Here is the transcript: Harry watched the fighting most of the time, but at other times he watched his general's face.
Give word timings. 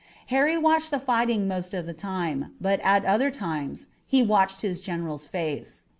Harry 0.33 0.57
watched 0.57 0.89
the 0.89 0.97
fighting 0.97 1.47
most 1.47 1.75
of 1.75 1.85
the 1.85 1.93
time, 1.93 2.55
but 2.59 2.79
at 2.79 3.05
other 3.05 3.29
times 3.29 3.85
he 4.07 4.23
watched 4.23 4.61
his 4.61 4.81
general's 4.81 5.27
face. 5.27 5.83